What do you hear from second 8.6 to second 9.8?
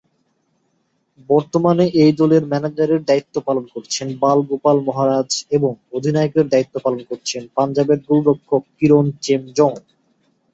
Kiran Chemjong.